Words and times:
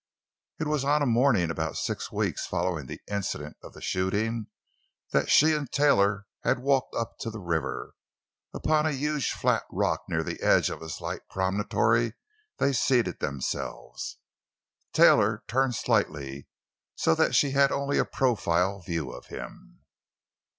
It 0.59 0.65
was 0.65 0.83
on 0.83 1.03
a 1.03 1.05
morning 1.05 1.51
about 1.51 1.77
six 1.77 2.11
weeks 2.11 2.47
following 2.47 2.87
the 2.87 3.01
incident 3.07 3.57
of 3.61 3.73
the 3.73 3.83
shooting 3.83 4.47
that 5.11 5.29
she 5.29 5.53
and 5.53 5.71
Taylor 5.71 6.25
had 6.43 6.57
walked 6.57 6.95
to 7.19 7.29
the 7.29 7.39
river. 7.39 7.93
Upon 8.51 8.87
a 8.87 8.93
huge 8.93 9.29
flat 9.31 9.61
rock 9.69 10.01
near 10.09 10.23
the 10.23 10.41
edge 10.41 10.71
of 10.71 10.81
a 10.81 10.89
slight 10.89 11.21
promontory 11.29 12.13
they 12.57 12.73
seated 12.73 13.19
themselves, 13.19 14.17
Taylor 14.91 15.43
turned 15.47 15.75
slightly, 15.75 16.47
so 16.95 17.13
that 17.13 17.35
she 17.35 17.51
had 17.51 17.71
only 17.71 17.99
a 17.99 18.03
profile 18.03 18.79
view 18.81 19.11
of 19.11 19.27
him. 19.27 19.81